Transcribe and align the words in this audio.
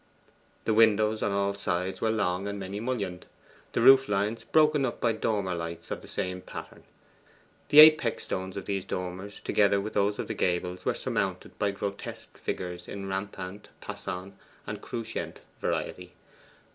The 0.65 0.73
windows 0.73 1.21
on 1.21 1.31
all 1.31 1.53
sides 1.53 2.01
were 2.01 2.09
long 2.09 2.47
and 2.47 2.57
many 2.57 2.79
mullioned; 2.79 3.27
the 3.73 3.81
roof 3.81 4.09
lines 4.09 4.43
broken 4.43 4.83
up 4.83 4.99
by 4.99 5.11
dormer 5.11 5.53
lights 5.53 5.91
of 5.91 6.01
the 6.01 6.07
same 6.07 6.41
pattern. 6.41 6.81
The 7.69 7.81
apex 7.81 8.23
stones 8.23 8.57
of 8.57 8.65
these 8.65 8.83
dormers, 8.83 9.39
together 9.39 9.79
with 9.79 9.93
those 9.93 10.17
of 10.17 10.27
the 10.27 10.33
gables, 10.33 10.85
were 10.85 10.95
surmounted 10.95 11.59
by 11.59 11.69
grotesque 11.69 12.35
figures 12.39 12.87
in 12.87 13.07
rampant, 13.09 13.69
passant, 13.79 14.33
and 14.65 14.81
couchant 14.81 15.41
variety. 15.59 16.13